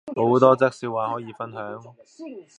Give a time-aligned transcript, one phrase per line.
[0.15, 1.85] 好多則笑話可以分享